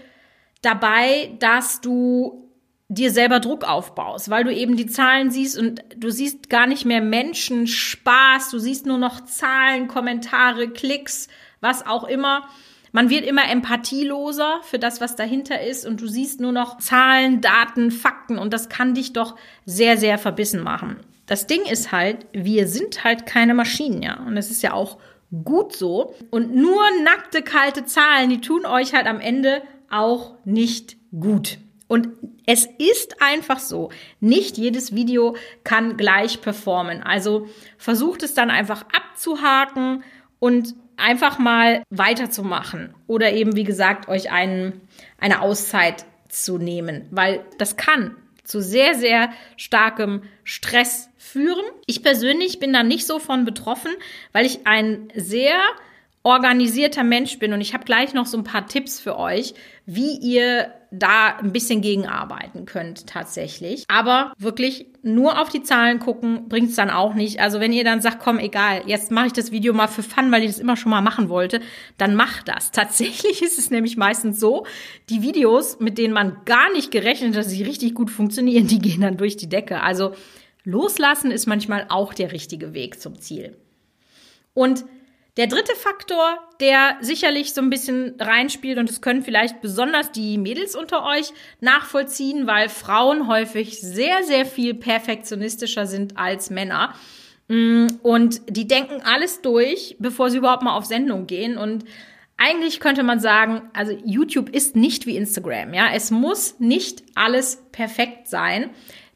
dabei, 0.61 1.35
dass 1.39 1.81
du 1.81 2.49
dir 2.89 3.11
selber 3.11 3.41
Druck 3.41 3.65
aufbaust, 3.65 4.29
weil 4.29 4.45
du 4.45 4.53
eben 4.53 4.77
die 4.77 4.85
Zahlen 4.85 5.29
siehst 5.29 5.57
und 5.57 5.83
du 5.97 6.09
siehst 6.09 6.49
gar 6.49 6.65
nicht 6.65 6.85
mehr 6.85 7.01
Menschen, 7.01 7.67
Spaß, 7.67 8.49
du 8.51 8.59
siehst 8.59 8.85
nur 8.85 8.97
noch 8.97 9.21
Zahlen, 9.25 9.87
Kommentare, 9.87 10.69
Klicks, 10.69 11.27
was 11.59 11.85
auch 11.85 12.05
immer. 12.05 12.47
Man 12.91 13.09
wird 13.09 13.25
immer 13.25 13.49
empathieloser 13.49 14.59
für 14.63 14.79
das, 14.79 15.01
was 15.01 15.15
dahinter 15.15 15.61
ist 15.61 15.85
und 15.85 16.01
du 16.01 16.07
siehst 16.07 16.39
nur 16.39 16.51
noch 16.51 16.77
Zahlen, 16.77 17.41
Daten, 17.41 17.91
Fakten 17.91 18.37
und 18.37 18.53
das 18.53 18.69
kann 18.69 18.93
dich 18.93 19.13
doch 19.13 19.35
sehr, 19.65 19.97
sehr 19.97 20.17
verbissen 20.17 20.63
machen. 20.63 20.97
Das 21.25 21.45
Ding 21.45 21.61
ist 21.65 21.91
halt, 21.91 22.25
wir 22.31 22.67
sind 22.67 23.03
halt 23.03 23.25
keine 23.25 23.53
Maschinen, 23.53 24.01
ja. 24.01 24.23
Und 24.25 24.37
es 24.37 24.49
ist 24.49 24.63
ja 24.63 24.73
auch 24.73 24.97
gut 25.43 25.75
so. 25.75 26.15
Und 26.31 26.55
nur 26.55 26.81
nackte, 27.03 27.41
kalte 27.41 27.85
Zahlen, 27.85 28.29
die 28.29 28.41
tun 28.41 28.65
euch 28.65 28.93
halt 28.93 29.07
am 29.07 29.19
Ende 29.19 29.61
auch 29.89 30.35
nicht 30.45 30.97
gut. 31.11 31.59
Und 31.87 32.09
es 32.45 32.65
ist 32.77 33.21
einfach 33.21 33.59
so, 33.59 33.91
nicht 34.19 34.57
jedes 34.57 34.93
Video 34.93 35.35
kann 35.63 35.97
gleich 35.97 36.41
performen. 36.41 37.01
Also 37.01 37.47
versucht 37.77 38.23
es 38.23 38.33
dann 38.33 38.49
einfach 38.49 38.83
abzuhaken 38.93 40.03
und 40.39 40.75
einfach 40.97 41.39
mal 41.39 41.83
weiterzumachen 41.89 42.93
oder 43.07 43.31
eben, 43.31 43.55
wie 43.55 43.63
gesagt, 43.63 44.09
euch 44.09 44.31
einen, 44.31 44.81
eine 45.19 45.41
Auszeit 45.41 46.05
zu 46.27 46.57
nehmen, 46.57 47.07
weil 47.11 47.43
das 47.57 47.77
kann 47.77 48.15
zu 48.43 48.61
sehr, 48.61 48.95
sehr 48.95 49.31
starkem 49.57 50.23
Stress 50.43 51.09
führen. 51.17 51.65
Ich 51.85 52.01
persönlich 52.01 52.59
bin 52.59 52.73
da 52.73 52.83
nicht 52.83 53.05
so 53.05 53.19
von 53.19 53.45
betroffen, 53.45 53.91
weil 54.31 54.45
ich 54.45 54.65
ein 54.65 55.09
sehr 55.13 55.57
organisierter 56.23 57.03
Mensch 57.03 57.39
bin 57.39 57.53
und 57.53 57.61
ich 57.61 57.73
habe 57.73 57.85
gleich 57.85 58.13
noch 58.13 58.25
so 58.25 58.37
ein 58.37 58.43
paar 58.43 58.67
Tipps 58.67 58.99
für 58.99 59.17
euch, 59.17 59.53
wie 59.85 60.17
ihr 60.17 60.73
da 60.91 61.37
ein 61.37 61.51
bisschen 61.51 61.81
gegenarbeiten 61.81 62.65
könnt 62.65 63.07
tatsächlich. 63.07 63.83
Aber 63.87 64.33
wirklich 64.37 64.87
nur 65.01 65.41
auf 65.41 65.49
die 65.49 65.63
Zahlen 65.63 65.99
gucken 65.99 66.47
bringt 66.47 66.69
es 66.69 66.75
dann 66.75 66.89
auch 66.89 67.13
nicht. 67.13 67.39
Also 67.39 67.59
wenn 67.59 67.73
ihr 67.73 67.83
dann 67.83 68.01
sagt, 68.01 68.19
komm, 68.19 68.39
egal, 68.39 68.83
jetzt 68.85 69.11
mache 69.11 69.27
ich 69.27 69.33
das 69.33 69.51
Video 69.51 69.73
mal 69.73 69.87
für 69.87 70.03
Fun, 70.03 70.31
weil 70.31 70.43
ich 70.43 70.51
das 70.51 70.59
immer 70.59 70.77
schon 70.77 70.89
mal 70.89 71.01
machen 71.01 71.29
wollte, 71.29 71.59
dann 71.97 72.15
macht 72.15 72.47
das. 72.47 72.71
Tatsächlich 72.77 73.41
ist 73.41 73.59
es 73.59 73.69
nämlich 73.69 73.97
meistens 73.97 74.39
so, 74.39 74.65
die 75.09 75.21
Videos, 75.21 75.79
mit 75.79 75.97
denen 75.97 76.13
man 76.13 76.37
gar 76.45 76.71
nicht 76.71 76.91
gerechnet 76.91 77.31
hat, 77.31 77.37
dass 77.37 77.49
sie 77.49 77.63
richtig 77.63 77.93
gut 77.93 78.09
funktionieren, 78.09 78.67
die 78.67 78.79
gehen 78.79 79.01
dann 79.01 79.17
durch 79.17 79.37
die 79.37 79.49
Decke. 79.49 79.81
Also 79.81 80.13
loslassen 80.63 81.31
ist 81.31 81.47
manchmal 81.47 81.85
auch 81.89 82.13
der 82.13 82.31
richtige 82.31 82.73
Weg 82.73 82.99
zum 82.99 83.19
Ziel. 83.19 83.57
Und 84.53 84.85
der 85.37 85.45
dritte 85.45 85.75
Faktor, 85.75 86.39
der 86.59 86.97
sicherlich 87.01 87.53
so 87.53 87.61
ein 87.61 87.69
bisschen 87.69 88.15
reinspielt, 88.19 88.79
und 88.79 88.89
das 88.89 89.01
können 89.01 89.21
vielleicht 89.21 89.61
besonders 89.61 90.11
die 90.11 90.37
Mädels 90.39 90.75
unter 90.75 91.05
euch 91.05 91.31
nachvollziehen, 91.61 92.47
weil 92.47 92.69
Frauen 92.69 93.27
häufig 93.27 93.79
sehr, 93.79 94.23
sehr 94.23 94.45
viel 94.47 94.73
perfektionistischer 94.73 95.85
sind 95.85 96.17
als 96.17 96.49
Männer. 96.49 96.95
Mm, 97.47 97.87
und 98.01 98.41
die 98.49 98.67
denken 98.67 99.01
alles 99.03 99.41
durch, 99.41 99.95
bevor 99.99 100.31
sie 100.31 100.37
überhaupt 100.37 100.63
mal 100.63 100.75
auf 100.75 100.85
Sendung 100.85 101.27
gehen. 101.27 101.57
Und 101.57 101.85
eigentlich 102.35 102.79
könnte 102.79 103.03
man 103.03 103.19
sagen, 103.19 103.69
also 103.73 103.95
YouTube 104.03 104.49
ist 104.49 104.75
nicht 104.75 105.05
wie 105.05 105.17
Instagram, 105.17 105.73
ja. 105.73 105.89
Es 105.93 106.09
muss 106.09 106.59
nicht 106.59 107.03
alles 107.13 107.63
perfekt 107.71 108.27
sein 108.27 108.71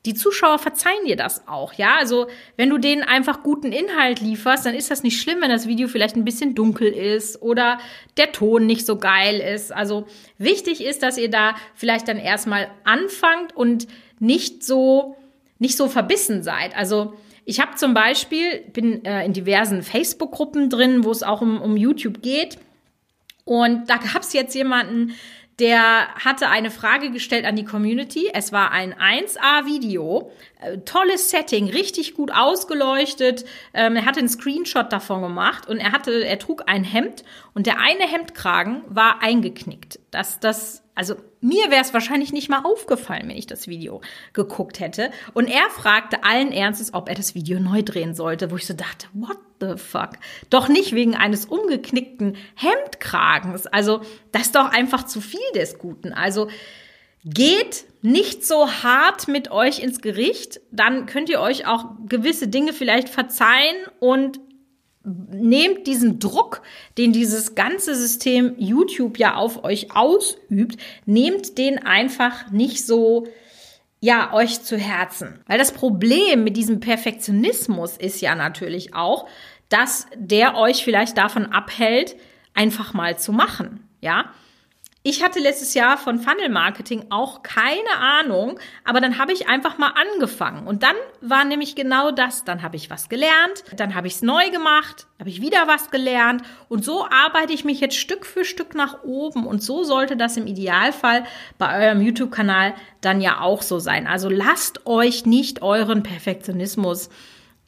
die 0.06 0.16
Zuschauer 0.16 0.58
verzeihen 0.58 1.06
dir 1.06 1.16
das 1.16 1.48
auch, 1.48 1.74
ja. 1.74 1.98
Also 1.98 2.28
wenn 2.58 2.70
du 2.70 2.78
denen 2.80 3.04
einfach 3.04 3.44
guten 3.44 3.72
Inhalt 3.72 4.20
lieferst, 4.20 4.66
dann 4.66 4.74
ist 4.74 4.90
das 4.90 5.04
nicht 5.04 5.22
schlimm, 5.22 5.42
wenn 5.42 5.52
das 5.52 5.68
Video 5.68 5.88
vielleicht 5.88 6.16
ein 6.16 6.26
bisschen 6.26 6.56
dunkel 6.56 6.88
ist 6.88 7.42
oder 7.42 7.80
der 8.18 8.32
Ton 8.32 8.66
nicht 8.66 8.86
so 8.86 8.98
geil 8.98 9.40
ist. 9.40 9.72
Also 9.72 10.08
wichtig 10.40 10.84
ist, 10.84 11.04
dass 11.04 11.18
ihr 11.18 11.30
da 11.30 11.56
vielleicht 11.76 12.08
dann 12.08 12.18
erstmal 12.18 12.70
anfangt 12.84 13.56
und 13.56 13.88
nicht 14.20 14.64
so 14.64 15.16
nicht 15.60 15.78
so 15.78 15.88
verbissen 15.88 16.42
seid. 16.42 16.76
Also 16.76 17.14
ich 17.46 17.60
habe 17.60 17.76
zum 17.76 17.94
Beispiel 17.94 18.62
bin 18.74 19.06
äh, 19.06 19.24
in 19.24 19.34
diversen 19.34 19.84
Facebook-Gruppen 19.84 20.72
drin, 20.72 21.04
wo 21.04 21.12
es 21.12 21.22
auch 21.22 21.42
um, 21.42 21.62
um 21.62 21.78
YouTube 21.78 22.24
geht. 22.24 22.58
Und 23.46 23.90
da 23.90 23.98
gab 23.98 24.22
es 24.22 24.34
jetzt 24.34 24.56
jemanden, 24.56 25.14
der 25.62 26.16
hatte 26.16 26.50
eine 26.50 26.72
Frage 26.72 27.12
gestellt 27.12 27.46
an 27.46 27.56
die 27.56 27.64
Community. 27.64 28.32
Es 28.34 28.52
war 28.52 28.72
ein 28.72 28.96
1A-Video, 28.96 30.32
äh, 30.60 30.80
tolles 30.80 31.30
Setting, 31.30 31.70
richtig 31.70 32.16
gut 32.16 32.32
ausgeleuchtet. 32.34 33.46
Ähm, 33.76 33.96
er 33.96 34.06
hatte 34.06 34.20
einen 34.20 34.28
Screenshot 34.28 34.92
davon 34.92 35.22
gemacht 35.22 35.70
und 35.70 35.78
er 35.78 35.92
hatte, 35.92 36.26
er 36.26 36.40
trug 36.40 36.64
ein 36.66 36.84
Hemd 36.84 37.24
und 37.54 37.68
der 37.68 37.80
eine 37.80 38.12
Hemdkragen 38.12 38.82
war 38.88 39.22
eingeknickt. 39.22 40.00
Das, 40.10 40.40
das, 40.40 40.82
also 41.02 41.16
mir 41.40 41.72
wäre 41.72 41.82
es 41.82 41.96
wahrscheinlich 41.96 42.32
nicht 42.32 42.48
mal 42.48 42.62
aufgefallen, 42.64 43.28
wenn 43.28 43.36
ich 43.36 43.48
das 43.48 43.68
Video 43.68 44.02
geguckt 44.34 44.80
hätte. 44.80 45.10
Und 45.34 45.48
er 45.48 45.68
fragte 45.72 46.24
allen 46.24 46.52
Ernstes, 46.52 46.94
ob 46.94 47.10
er 47.10 47.16
das 47.16 47.34
Video 47.34 47.60
neu 47.60 47.82
drehen 47.82 48.14
sollte, 48.14 48.52
wo 48.52 48.56
ich 48.56 48.68
so 48.68 48.76
dachte, 48.76 49.08
what 49.14 49.40
the 49.60 49.78
fuck? 49.78 50.12
Doch 50.52 50.68
nicht 50.68 50.94
wegen 50.94 51.16
eines 51.16 51.46
umgeknickten 51.46 52.38
Hemdkragens. 52.54 53.66
Also 53.66 54.02
das 54.32 54.44
ist 54.44 54.56
doch 54.56 54.70
einfach 54.72 55.08
zu 55.08 55.22
viel 55.22 55.40
des 55.56 55.80
Guten. 55.80 56.14
Also 56.14 56.50
Geht 57.24 57.86
nicht 58.02 58.48
so 58.48 58.68
hart 58.68 59.28
mit 59.28 59.52
euch 59.52 59.78
ins 59.78 60.02
Gericht, 60.02 60.60
dann 60.72 61.06
könnt 61.06 61.30
ihr 61.30 61.40
euch 61.40 61.68
auch 61.68 61.86
gewisse 62.08 62.48
Dinge 62.48 62.74
vielleicht 62.74 63.10
verzeihen 63.10 63.76
und 64.00 64.40
nehmt 65.04 65.88
diesen 65.88 66.20
Druck, 66.20 66.62
den 66.98 67.12
dieses 67.12 67.56
ganze 67.56 67.96
System 67.96 68.56
YouTube 68.58 69.18
ja 69.18 69.36
auf 69.36 69.64
euch 69.64 69.96
ausübt, 69.96 70.78
nehmt 71.06 71.58
den 71.58 71.80
einfach 71.80 72.52
nicht 72.52 72.86
so 72.86 73.28
ja, 74.04 74.34
euch 74.34 74.64
zu 74.64 74.78
Herzen. 74.78 75.42
Weil 75.46 75.60
das 75.60 75.72
Problem 75.72 76.44
mit 76.44 76.58
diesem 76.58 76.80
Perfektionismus 76.80 77.98
ist 77.98 78.20
ja 78.20 78.34
natürlich 78.34 78.96
auch, 78.96 79.28
dass 79.70 80.08
der 80.16 80.58
euch 80.58 80.84
vielleicht 80.84 81.18
davon 81.18 81.46
abhält, 81.46 82.16
einfach 82.54 82.94
mal 82.94 83.18
zu 83.18 83.32
machen. 83.32 83.88
Ja, 84.02 84.32
ich 85.04 85.24
hatte 85.24 85.40
letztes 85.40 85.74
Jahr 85.74 85.98
von 85.98 86.20
Funnel 86.20 86.50
Marketing 86.50 87.08
auch 87.10 87.42
keine 87.42 87.98
Ahnung, 87.98 88.60
aber 88.84 89.02
dann 89.02 89.18
habe 89.18 89.34
ich 89.34 89.48
einfach 89.48 89.80
mal 89.80 89.94
angefangen 89.96 90.68
und 90.68 90.84
dann 90.84 90.96
war 91.22 91.44
nämlich 91.44 91.76
genau 91.76 92.12
das. 92.12 92.44
Dann 92.44 92.62
habe 92.62 92.76
ich 92.76 92.92
was 92.92 93.10
gelernt, 93.10 93.64
dann 93.76 93.96
habe 93.96 94.06
ich 94.06 94.16
es 94.16 94.22
neu 94.22 94.52
gemacht, 94.52 95.08
habe 95.20 95.30
ich 95.30 95.42
wieder 95.42 95.68
was 95.68 95.90
gelernt 95.90 96.44
und 96.70 96.86
so 96.86 97.06
arbeite 97.06 97.52
ich 97.52 97.66
mich 97.66 97.80
jetzt 97.80 97.96
Stück 97.96 98.28
für 98.28 98.46
Stück 98.46 98.76
nach 98.76 99.04
oben 99.04 99.48
und 99.48 99.64
so 99.64 99.84
sollte 99.84 100.16
das 100.18 100.38
im 100.38 100.46
Idealfall 100.46 101.24
bei 101.58 101.88
eurem 101.88 102.02
YouTube-Kanal 102.02 102.76
dann 103.02 103.22
ja 103.22 103.42
auch 103.42 103.64
so 103.64 103.80
sein. 103.80 104.06
Also 104.06 104.30
lasst 104.30 104.86
euch 104.86 105.26
nicht 105.26 105.64
euren 105.64 106.04
Perfektionismus 106.04 107.10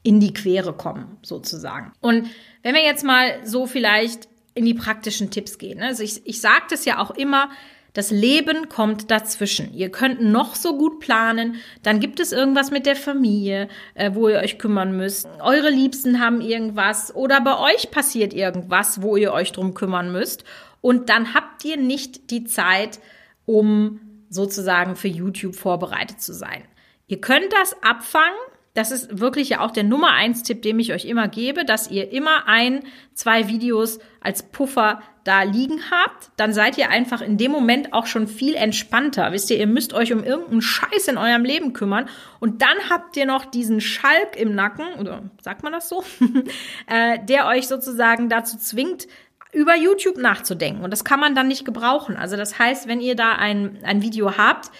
in 0.03 0.19
die 0.19 0.33
Quere 0.33 0.73
kommen, 0.73 1.17
sozusagen. 1.23 1.93
Und 1.99 2.29
wenn 2.61 2.75
wir 2.75 2.83
jetzt 2.83 3.03
mal 3.03 3.39
so 3.43 3.65
vielleicht 3.65 4.27
in 4.53 4.65
die 4.65 4.73
praktischen 4.73 5.31
Tipps 5.31 5.57
gehen. 5.57 5.81
Also 5.81 6.03
ich, 6.03 6.25
ich 6.25 6.41
sage 6.41 6.63
das 6.69 6.85
ja 6.85 6.99
auch 6.99 7.11
immer, 7.11 7.49
das 7.93 8.09
Leben 8.09 8.69
kommt 8.69 9.11
dazwischen. 9.11 9.71
Ihr 9.73 9.89
könnt 9.89 10.19
noch 10.19 10.55
so 10.55 10.77
gut 10.77 10.99
planen, 10.99 11.57
dann 11.83 11.99
gibt 11.99 12.19
es 12.19 12.31
irgendwas 12.31 12.71
mit 12.71 12.87
der 12.87 12.95
Familie, 12.95 13.67
äh, 13.93 14.11
wo 14.13 14.29
ihr 14.29 14.39
euch 14.39 14.57
kümmern 14.57 14.97
müsst. 14.97 15.27
Eure 15.41 15.69
Liebsten 15.69 16.19
haben 16.19 16.41
irgendwas 16.41 17.15
oder 17.15 17.39
bei 17.41 17.57
euch 17.57 17.91
passiert 17.91 18.33
irgendwas, 18.33 19.01
wo 19.03 19.15
ihr 19.15 19.31
euch 19.31 19.51
drum 19.51 19.75
kümmern 19.75 20.11
müsst. 20.11 20.43
Und 20.81 21.09
dann 21.09 21.33
habt 21.33 21.63
ihr 21.65 21.77
nicht 21.77 22.31
die 22.31 22.43
Zeit, 22.45 22.99
um 23.45 24.01
sozusagen 24.29 24.95
für 24.95 25.07
YouTube 25.07 25.55
vorbereitet 25.55 26.19
zu 26.19 26.33
sein. 26.33 26.63
Ihr 27.07 27.21
könnt 27.21 27.53
das 27.53 27.75
abfangen, 27.83 28.33
das 28.73 28.89
ist 28.89 29.19
wirklich 29.19 29.49
ja 29.49 29.59
auch 29.59 29.71
der 29.71 29.83
Nummer 29.83 30.11
eins 30.11 30.41
Tipp, 30.41 30.63
den 30.63 30.79
ich 30.79 30.93
euch 30.93 31.05
immer 31.05 31.27
gebe, 31.27 31.63
dass 31.63 31.91
ihr 31.91 32.11
immer 32.11 32.47
ein, 32.47 32.83
zwei 33.13 33.47
Videos 33.47 33.99
als 34.19 34.43
Puffer 34.43 35.01
da 35.23 35.43
liegen 35.43 35.79
habt. 35.91 36.31
Dann 36.37 36.53
seid 36.53 36.77
ihr 36.79 36.89
einfach 36.89 37.21
in 37.21 37.37
dem 37.37 37.51
Moment 37.51 37.93
auch 37.93 38.07
schon 38.07 38.27
viel 38.27 38.55
entspannter. 38.55 39.31
Wisst 39.31 39.51
ihr, 39.51 39.57
ihr 39.57 39.67
müsst 39.67 39.93
euch 39.93 40.11
um 40.11 40.23
irgendeinen 40.23 40.63
Scheiß 40.63 41.07
in 41.07 41.17
eurem 41.17 41.45
Leben 41.45 41.73
kümmern. 41.73 42.09
Und 42.39 42.63
dann 42.63 42.89
habt 42.89 43.15
ihr 43.15 43.27
noch 43.27 43.45
diesen 43.45 43.79
Schalk 43.79 44.35
im 44.35 44.55
Nacken, 44.55 44.95
oder 44.99 45.21
sagt 45.41 45.61
man 45.61 45.71
das 45.71 45.87
so, 45.87 46.03
äh, 46.87 47.19
der 47.23 47.45
euch 47.47 47.67
sozusagen 47.67 48.27
dazu 48.27 48.57
zwingt, 48.57 49.07
über 49.51 49.75
YouTube 49.75 50.17
nachzudenken. 50.17 50.83
Und 50.83 50.89
das 50.89 51.03
kann 51.03 51.19
man 51.19 51.35
dann 51.35 51.47
nicht 51.47 51.63
gebrauchen. 51.63 52.17
Also 52.17 52.37
das 52.37 52.57
heißt, 52.57 52.87
wenn 52.87 53.01
ihr 53.01 53.15
da 53.15 53.33
ein, 53.33 53.77
ein 53.83 54.01
Video 54.01 54.35
habt, 54.35 54.71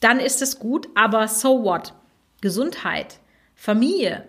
dann 0.00 0.18
ist 0.18 0.42
es 0.42 0.58
gut, 0.58 0.88
aber 0.96 1.28
so 1.28 1.62
what? 1.62 1.94
Gesundheit 2.40 3.20
Familie 3.56 4.28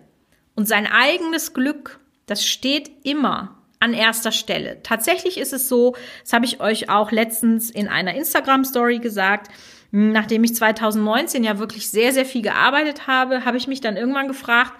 und 0.55 0.67
sein 0.67 0.87
eigenes 0.87 1.53
Glück, 1.53 1.99
das 2.25 2.43
steht 2.43 2.89
immer 3.05 3.57
an 3.79 3.93
erster 3.93 4.31
Stelle. 4.31 4.81
Tatsächlich 4.81 5.37
ist 5.37 5.53
es 5.53 5.69
so, 5.69 5.95
das 6.23 6.33
habe 6.33 6.45
ich 6.45 6.59
euch 6.61 6.89
auch 6.89 7.11
letztens 7.11 7.69
in 7.69 7.87
einer 7.87 8.15
Instagram-Story 8.15 8.97
gesagt, 8.97 9.51
nachdem 9.91 10.43
ich 10.43 10.55
2019 10.55 11.43
ja 11.43 11.59
wirklich 11.59 11.89
sehr, 11.89 12.11
sehr 12.11 12.25
viel 12.25 12.41
gearbeitet 12.41 13.05
habe, 13.05 13.45
habe 13.45 13.57
ich 13.57 13.67
mich 13.67 13.81
dann 13.81 13.97
irgendwann 13.97 14.27
gefragt, 14.27 14.73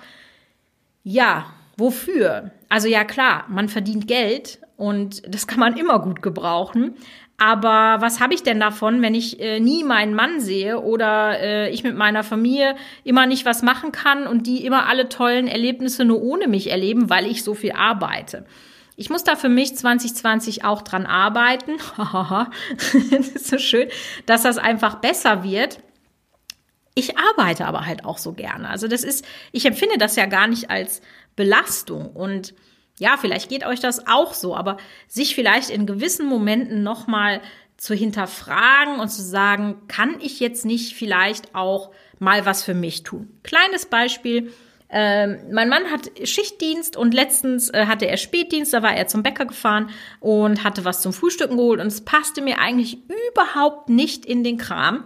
ja, 1.04 1.46
wofür? 1.78 2.52
Also 2.70 2.88
ja 2.88 3.04
klar, 3.04 3.46
man 3.50 3.70
verdient 3.70 4.08
Geld 4.08 4.60
und 4.76 5.22
das 5.34 5.48
kann 5.48 5.60
man 5.60 5.78
immer 5.78 6.00
gut 6.00 6.22
gebrauchen. 6.22 6.96
Aber 7.40 7.98
was 8.00 8.20
habe 8.20 8.34
ich 8.34 8.42
denn 8.42 8.60
davon, 8.60 9.04
wenn 9.04 9.14
ich 9.14 9.40
äh, 9.40 9.60
nie 9.60 9.84
meinen 9.84 10.16
Mann 10.16 10.42
sehe 10.42 10.82
oder 10.82 11.40
äh, 11.40 11.70
ich 11.70 11.84
mit 11.84 11.96
meiner 11.96 12.24
Familie 12.24 12.76
immer 13.04 13.28
nicht 13.28 13.46
was 13.46 13.62
machen 13.62 13.92
kann 13.92 14.26
und 14.26 14.48
die 14.48 14.66
immer 14.66 14.88
alle 14.88 15.08
tollen 15.08 15.48
Erlebnisse 15.48 16.04
nur 16.04 16.22
ohne 16.24 16.48
mich 16.48 16.72
erleben, 16.72 17.12
weil 17.12 17.28
ich 17.28 17.44
so 17.44 17.54
viel 17.54 17.74
arbeite? 17.74 18.46
Ich 18.96 19.12
muss 19.12 19.24
da 19.24 19.36
für 19.36 19.50
mich 19.50 19.76
2020 19.76 20.66
auch 20.66 20.82
dran 20.82 21.06
arbeiten. 21.06 21.74
das 23.12 23.28
ist 23.28 23.48
so 23.48 23.60
schön, 23.60 23.88
dass 24.26 24.42
das 24.42 24.58
einfach 24.58 24.96
besser 24.96 25.44
wird. 25.44 25.80
Ich 26.96 27.20
arbeite 27.20 27.68
aber 27.68 27.86
halt 27.86 28.04
auch 28.04 28.18
so 28.18 28.34
gerne. 28.34 28.68
Also 28.68 28.88
das 28.88 29.04
ist, 29.04 29.24
ich 29.52 29.68
empfinde 29.68 30.00
das 30.00 30.16
ja 30.16 30.26
gar 30.26 30.48
nicht 30.48 30.72
als 30.72 31.02
Belastung 31.36 32.08
und 32.08 32.56
ja, 33.00 33.18
vielleicht 33.18 33.50
geht 33.50 33.66
euch 33.66 33.80
das 33.80 34.08
auch 34.08 34.34
so, 34.34 34.56
aber 34.56 34.78
sich 35.08 35.36
vielleicht 35.36 35.70
in 35.70 35.86
gewissen 35.86 36.26
Momenten 36.26 36.84
nochmal 36.84 37.42
zu 37.78 37.94
hinterfragen 37.94 39.00
und 39.00 39.10
zu 39.10 39.22
sagen, 39.22 39.84
kann 39.88 40.16
ich 40.20 40.40
jetzt 40.40 40.66
nicht 40.66 40.96
vielleicht 40.96 41.54
auch 41.54 41.92
mal 42.20 42.46
was 42.46 42.64
für 42.64 42.74
mich 42.74 43.04
tun? 43.04 43.30
Kleines 43.44 43.86
Beispiel. 43.86 44.52
Ähm, 44.90 45.40
mein 45.52 45.70
Mann 45.70 45.92
hat 45.92 46.10
Schichtdienst 46.24 46.96
und 46.96 47.14
letztens 47.14 47.70
äh, 47.70 47.86
hatte 47.88 48.08
er 48.08 48.18
Spätdienst, 48.18 48.74
da 48.74 48.82
war 48.82 48.96
er 48.96 49.08
zum 49.08 49.22
Bäcker 49.22 49.46
gefahren 49.46 49.90
und 50.22 50.64
hatte 50.64 50.86
was 50.86 51.02
zum 51.02 51.12
Frühstücken 51.12 51.58
geholt 51.58 51.82
und 51.82 51.88
es 51.88 52.06
passte 52.06 52.42
mir 52.42 52.60
eigentlich 52.60 53.00
überhaupt 53.32 53.90
nicht 53.90 54.26
in 54.26 54.46
den 54.46 54.58
Kram. 54.58 55.04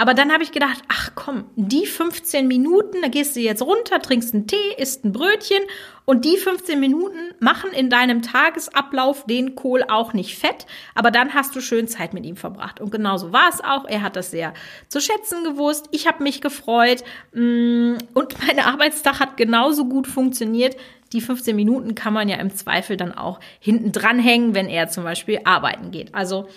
Aber 0.00 0.14
dann 0.14 0.32
habe 0.32 0.42
ich 0.42 0.50
gedacht, 0.50 0.82
ach 0.88 1.10
komm, 1.14 1.44
die 1.56 1.84
15 1.84 2.48
Minuten, 2.48 3.02
da 3.02 3.08
gehst 3.08 3.36
du 3.36 3.40
jetzt 3.40 3.60
runter, 3.60 4.00
trinkst 4.00 4.32
einen 4.32 4.46
Tee, 4.46 4.56
isst 4.78 5.04
ein 5.04 5.12
Brötchen 5.12 5.62
und 6.06 6.24
die 6.24 6.38
15 6.38 6.80
Minuten 6.80 7.18
machen 7.38 7.70
in 7.70 7.90
deinem 7.90 8.22
Tagesablauf 8.22 9.26
den 9.26 9.56
Kohl 9.56 9.84
auch 9.86 10.14
nicht 10.14 10.38
fett, 10.38 10.64
aber 10.94 11.10
dann 11.10 11.34
hast 11.34 11.54
du 11.54 11.60
schön 11.60 11.86
Zeit 11.86 12.14
mit 12.14 12.24
ihm 12.24 12.36
verbracht. 12.36 12.80
Und 12.80 12.90
genauso 12.90 13.34
war 13.34 13.50
es 13.50 13.62
auch. 13.62 13.84
Er 13.84 14.00
hat 14.00 14.16
das 14.16 14.30
sehr 14.30 14.54
zu 14.88 15.02
schätzen 15.02 15.44
gewusst. 15.44 15.86
Ich 15.90 16.06
habe 16.06 16.22
mich 16.22 16.40
gefreut 16.40 17.04
mm, 17.34 17.96
und 18.14 18.36
mein 18.46 18.58
Arbeitstag 18.58 19.20
hat 19.20 19.36
genauso 19.36 19.84
gut 19.84 20.06
funktioniert. 20.06 20.76
Die 21.12 21.20
15 21.20 21.54
Minuten 21.54 21.94
kann 21.94 22.14
man 22.14 22.26
ja 22.30 22.38
im 22.38 22.54
Zweifel 22.56 22.96
dann 22.96 23.12
auch 23.12 23.38
hinten 23.58 23.92
dranhängen, 23.92 24.54
wenn 24.54 24.68
er 24.68 24.88
zum 24.88 25.04
Beispiel 25.04 25.40
arbeiten 25.44 25.90
geht. 25.90 26.14
Also 26.14 26.48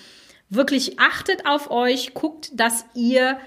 wirklich 0.55 0.99
achtet 0.99 1.45
auf 1.45 1.71
euch, 1.71 2.13
guckt, 2.13 2.51
dass 2.53 2.85
ihr 2.93 3.37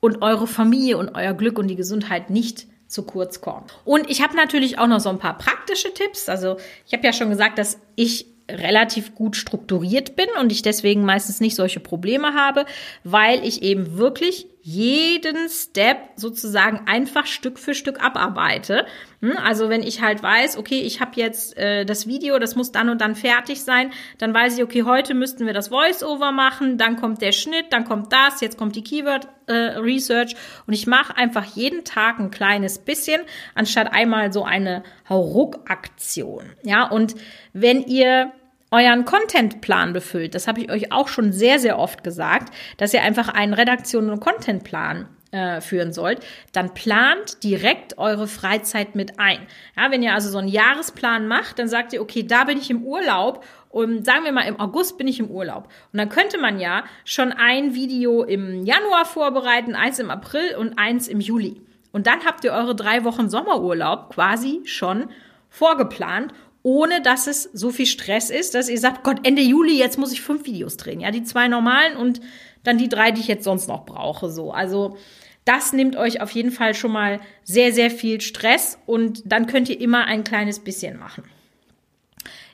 und 0.00 0.22
eure 0.22 0.46
Familie 0.46 0.98
und 0.98 1.14
euer 1.14 1.34
Glück 1.34 1.58
und 1.58 1.68
die 1.68 1.76
Gesundheit 1.76 2.30
nicht 2.30 2.66
zu 2.88 3.04
kurz 3.04 3.40
kommt. 3.40 3.72
Und 3.84 4.10
ich 4.10 4.22
habe 4.22 4.36
natürlich 4.36 4.78
auch 4.78 4.86
noch 4.86 5.00
so 5.00 5.08
ein 5.08 5.18
paar 5.18 5.38
praktische 5.38 5.94
Tipps. 5.94 6.28
Also 6.28 6.56
ich 6.86 6.92
habe 6.92 7.06
ja 7.06 7.12
schon 7.12 7.30
gesagt, 7.30 7.58
dass 7.58 7.78
ich 7.96 8.26
relativ 8.50 9.14
gut 9.14 9.36
strukturiert 9.36 10.16
bin 10.16 10.26
und 10.40 10.52
ich 10.52 10.62
deswegen 10.62 11.04
meistens 11.04 11.40
nicht 11.40 11.54
solche 11.54 11.80
Probleme 11.80 12.34
habe, 12.34 12.66
weil 13.04 13.46
ich 13.46 13.62
eben 13.62 13.96
wirklich 13.96 14.46
jeden 14.64 15.48
Step 15.48 15.98
sozusagen 16.14 16.86
einfach 16.86 17.26
Stück 17.26 17.58
für 17.58 17.74
Stück 17.74 18.02
abarbeite. 18.02 18.86
Hm, 19.20 19.36
also 19.36 19.68
wenn 19.68 19.82
ich 19.82 20.00
halt 20.00 20.22
weiß, 20.22 20.56
okay, 20.56 20.80
ich 20.82 21.00
habe 21.00 21.12
jetzt 21.16 21.56
äh, 21.58 21.84
das 21.84 22.06
Video, 22.06 22.38
das 22.38 22.54
muss 22.54 22.70
dann 22.70 22.88
und 22.88 23.00
dann 23.00 23.16
fertig 23.16 23.64
sein, 23.64 23.90
dann 24.18 24.32
weiß 24.32 24.56
ich, 24.56 24.62
okay, 24.62 24.84
heute 24.84 25.14
müssten 25.14 25.46
wir 25.46 25.52
das 25.52 25.68
Voice-Over 25.68 26.30
machen, 26.30 26.78
dann 26.78 26.96
kommt 26.96 27.22
der 27.22 27.32
Schnitt, 27.32 27.66
dann 27.70 27.84
kommt 27.84 28.12
das, 28.12 28.40
jetzt 28.40 28.56
kommt 28.56 28.76
die 28.76 28.84
Keyword 28.84 29.26
äh, 29.46 29.52
Research 29.52 30.36
und 30.68 30.74
ich 30.74 30.86
mache 30.86 31.16
einfach 31.16 31.44
jeden 31.44 31.84
Tag 31.84 32.20
ein 32.20 32.30
kleines 32.30 32.78
bisschen, 32.78 33.20
anstatt 33.56 33.92
einmal 33.92 34.32
so 34.32 34.44
eine 34.44 34.84
Hauruck-Aktion. 35.08 36.52
Ja, 36.62 36.88
und 36.88 37.16
wenn 37.52 37.82
ihr 37.82 38.32
euren 38.72 39.04
Contentplan 39.04 39.92
befüllt. 39.92 40.34
Das 40.34 40.48
habe 40.48 40.60
ich 40.60 40.70
euch 40.70 40.92
auch 40.92 41.08
schon 41.08 41.32
sehr, 41.32 41.58
sehr 41.58 41.78
oft 41.78 42.02
gesagt, 42.02 42.52
dass 42.78 42.92
ihr 42.92 43.02
einfach 43.02 43.28
einen 43.28 43.54
Redaktion- 43.54 44.10
und 44.10 44.20
Contentplan 44.20 45.06
äh, 45.32 45.60
führen 45.60 45.92
sollt, 45.92 46.20
dann 46.52 46.74
plant 46.74 47.42
direkt 47.42 47.96
eure 47.98 48.28
Freizeit 48.28 48.94
mit 48.94 49.18
ein. 49.18 49.38
Ja, 49.76 49.90
wenn 49.90 50.02
ihr 50.02 50.14
also 50.14 50.28
so 50.28 50.38
einen 50.38 50.48
Jahresplan 50.48 51.26
macht, 51.26 51.58
dann 51.58 51.68
sagt 51.68 51.92
ihr, 51.92 52.02
okay, 52.02 52.22
da 52.22 52.44
bin 52.44 52.58
ich 52.58 52.70
im 52.70 52.82
Urlaub 52.82 53.44
und 53.70 54.04
sagen 54.04 54.24
wir 54.24 54.32
mal, 54.32 54.46
im 54.46 54.60
August 54.60 54.98
bin 54.98 55.08
ich 55.08 55.20
im 55.20 55.30
Urlaub. 55.30 55.68
Und 55.92 55.98
dann 55.98 56.10
könnte 56.10 56.38
man 56.38 56.60
ja 56.60 56.84
schon 57.04 57.32
ein 57.32 57.74
Video 57.74 58.22
im 58.22 58.64
Januar 58.64 59.06
vorbereiten, 59.06 59.74
eins 59.74 59.98
im 59.98 60.10
April 60.10 60.54
und 60.56 60.78
eins 60.78 61.08
im 61.08 61.20
Juli. 61.20 61.62
Und 61.92 62.06
dann 62.06 62.24
habt 62.26 62.44
ihr 62.44 62.52
eure 62.52 62.74
drei 62.74 63.04
Wochen 63.04 63.30
Sommerurlaub 63.30 64.10
quasi 64.14 64.60
schon 64.64 65.08
vorgeplant 65.48 66.32
ohne 66.62 67.02
dass 67.02 67.26
es 67.26 67.44
so 67.52 67.70
viel 67.70 67.86
Stress 67.86 68.30
ist, 68.30 68.54
dass 68.54 68.68
ihr 68.68 68.78
sagt, 68.78 69.02
Gott, 69.02 69.26
Ende 69.26 69.42
Juli, 69.42 69.76
jetzt 69.78 69.98
muss 69.98 70.12
ich 70.12 70.20
fünf 70.20 70.46
Videos 70.46 70.76
drehen. 70.76 71.00
Ja, 71.00 71.10
die 71.10 71.24
zwei 71.24 71.48
normalen 71.48 71.96
und 71.96 72.20
dann 72.62 72.78
die 72.78 72.88
drei, 72.88 73.10
die 73.10 73.20
ich 73.20 73.28
jetzt 73.28 73.44
sonst 73.44 73.68
noch 73.68 73.84
brauche. 73.84 74.30
So, 74.30 74.52
also 74.52 74.96
das 75.44 75.72
nimmt 75.72 75.96
euch 75.96 76.20
auf 76.20 76.30
jeden 76.30 76.52
Fall 76.52 76.74
schon 76.74 76.92
mal 76.92 77.20
sehr, 77.42 77.72
sehr 77.72 77.90
viel 77.90 78.20
Stress 78.20 78.78
und 78.86 79.22
dann 79.24 79.46
könnt 79.46 79.68
ihr 79.68 79.80
immer 79.80 80.04
ein 80.04 80.24
kleines 80.24 80.60
bisschen 80.60 80.98
machen. 80.98 81.24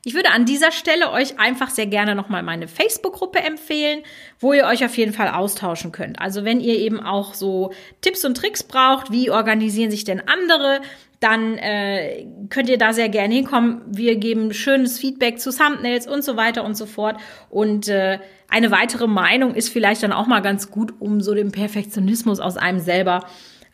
Ich 0.04 0.14
würde 0.14 0.30
an 0.30 0.46
dieser 0.46 0.72
Stelle 0.72 1.10
euch 1.10 1.38
einfach 1.38 1.68
sehr 1.68 1.86
gerne 1.86 2.14
nochmal 2.14 2.42
meine 2.42 2.68
Facebook-Gruppe 2.68 3.40
empfehlen, 3.40 4.02
wo 4.38 4.52
ihr 4.52 4.64
euch 4.64 4.84
auf 4.84 4.96
jeden 4.96 5.12
Fall 5.12 5.28
austauschen 5.28 5.92
könnt. 5.92 6.18
Also 6.20 6.44
wenn 6.44 6.60
ihr 6.60 6.78
eben 6.78 7.00
auch 7.00 7.34
so 7.34 7.72
Tipps 8.00 8.24
und 8.24 8.36
Tricks 8.36 8.62
braucht, 8.62 9.10
wie 9.10 9.30
organisieren 9.30 9.90
sich 9.90 10.04
denn 10.04 10.26
andere, 10.26 10.80
dann 11.20 11.58
äh, 11.58 12.26
könnt 12.48 12.68
ihr 12.68 12.78
da 12.78 12.92
sehr 12.92 13.08
gerne 13.08 13.34
hinkommen. 13.34 13.82
Wir 13.86 14.16
geben 14.16 14.52
schönes 14.52 14.98
Feedback 14.98 15.40
zu 15.40 15.50
Thumbnails 15.50 16.06
und 16.06 16.22
so 16.22 16.36
weiter 16.36 16.64
und 16.64 16.76
so 16.76 16.86
fort. 16.86 17.16
Und 17.50 17.88
äh, 17.88 18.20
eine 18.48 18.70
weitere 18.70 19.08
Meinung 19.08 19.54
ist 19.54 19.68
vielleicht 19.68 20.02
dann 20.02 20.12
auch 20.12 20.26
mal 20.26 20.40
ganz 20.40 20.70
gut, 20.70 20.94
um 21.00 21.20
so 21.20 21.34
den 21.34 21.50
Perfektionismus 21.50 22.38
aus 22.38 22.56
einem 22.56 22.78
selber 22.78 23.26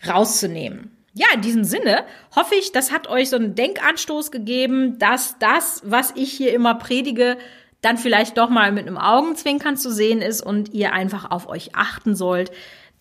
rauszunehmen. 0.08 0.90
Ja, 1.12 1.26
in 1.34 1.42
diesem 1.42 1.64
Sinne 1.64 2.04
hoffe 2.34 2.54
ich, 2.56 2.72
das 2.72 2.90
hat 2.90 3.08
euch 3.08 3.30
so 3.30 3.36
einen 3.36 3.54
Denkanstoß 3.54 4.32
gegeben, 4.32 4.98
dass 4.98 5.38
das, 5.38 5.82
was 5.84 6.12
ich 6.16 6.32
hier 6.32 6.52
immer 6.52 6.74
predige, 6.74 7.36
dann 7.82 7.98
vielleicht 7.98 8.38
doch 8.38 8.48
mal 8.48 8.72
mit 8.72 8.86
einem 8.86 8.98
Augenzwinkern 8.98 9.76
zu 9.76 9.92
sehen 9.92 10.22
ist 10.22 10.40
und 10.40 10.72
ihr 10.72 10.92
einfach 10.92 11.30
auf 11.30 11.48
euch 11.48 11.76
achten 11.76 12.16
sollt, 12.16 12.50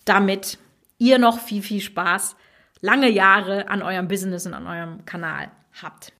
damit 0.05 0.57
ihr 0.99 1.17
noch 1.17 1.39
viel, 1.39 1.61
viel 1.63 1.79
Spaß 1.81 2.35
lange 2.83 3.09
Jahre 3.09 3.69
an 3.69 3.81
eurem 3.81 4.07
Business 4.07 4.45
und 4.45 4.53
an 4.53 4.67
eurem 4.67 5.05
Kanal 5.05 5.49
habt. 5.81 6.13